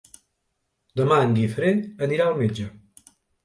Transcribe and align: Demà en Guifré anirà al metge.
Demà 1.03 1.21
en 1.27 1.37
Guifré 1.41 1.71
anirà 2.09 2.29
al 2.33 2.43
metge. 2.43 2.69